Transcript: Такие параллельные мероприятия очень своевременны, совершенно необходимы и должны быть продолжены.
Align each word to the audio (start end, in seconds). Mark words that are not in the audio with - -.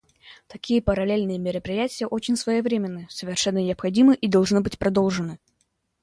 Такие 0.47 0.81
параллельные 0.81 1.37
мероприятия 1.37 2.07
очень 2.07 2.35
своевременны, 2.35 3.05
совершенно 3.11 3.59
необходимы 3.59 4.15
и 4.15 4.27
должны 4.27 4.59
быть 4.61 4.79
продолжены. 4.79 5.37